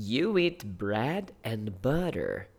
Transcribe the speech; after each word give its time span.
You 0.00 0.38
eat 0.38 0.78
bread 0.78 1.32
and 1.42 1.82
butter. 1.82 2.46